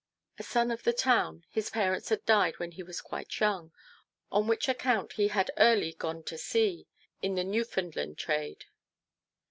A 0.39 0.41
son 0.41 0.71
of 0.71 0.81
the 0.81 0.93
town, 0.93 1.45
his 1.51 1.69
parents 1.69 2.09
had 2.09 2.25
died 2.25 2.57
when 2.57 2.71
he 2.71 2.81
was 2.81 3.01
quite 3.01 3.39
young, 3.39 3.71
on 4.31 4.47
which 4.47 4.67
account 4.67 5.13
he 5.13 5.27
had 5.27 5.51
early 5.57 5.93
gone 5.93 6.23
to 6.23 6.39
sea, 6.39 6.87
in 7.21 7.35
the 7.35 7.43
Newfoundland 7.43 8.17
trade. 8.17 8.65